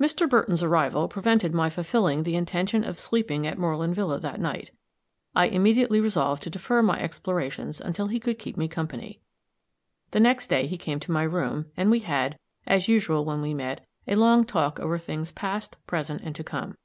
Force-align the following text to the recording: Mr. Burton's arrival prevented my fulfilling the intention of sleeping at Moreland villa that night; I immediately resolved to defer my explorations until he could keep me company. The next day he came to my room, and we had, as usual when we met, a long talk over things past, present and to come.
Mr. 0.00 0.28
Burton's 0.28 0.64
arrival 0.64 1.06
prevented 1.06 1.54
my 1.54 1.70
fulfilling 1.70 2.24
the 2.24 2.34
intention 2.34 2.82
of 2.82 2.98
sleeping 2.98 3.46
at 3.46 3.56
Moreland 3.56 3.94
villa 3.94 4.18
that 4.18 4.40
night; 4.40 4.72
I 5.36 5.46
immediately 5.46 6.00
resolved 6.00 6.42
to 6.42 6.50
defer 6.50 6.82
my 6.82 6.98
explorations 6.98 7.80
until 7.80 8.08
he 8.08 8.18
could 8.18 8.40
keep 8.40 8.56
me 8.56 8.66
company. 8.66 9.20
The 10.10 10.18
next 10.18 10.48
day 10.48 10.66
he 10.66 10.76
came 10.76 10.98
to 10.98 11.12
my 11.12 11.22
room, 11.22 11.66
and 11.76 11.92
we 11.92 12.00
had, 12.00 12.40
as 12.66 12.88
usual 12.88 13.24
when 13.24 13.40
we 13.40 13.54
met, 13.54 13.86
a 14.08 14.16
long 14.16 14.44
talk 14.44 14.80
over 14.80 14.98
things 14.98 15.30
past, 15.30 15.76
present 15.86 16.22
and 16.24 16.34
to 16.34 16.42
come. 16.42 16.76